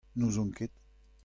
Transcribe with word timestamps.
N'ouzon 0.15 0.49
ket! 0.51 0.71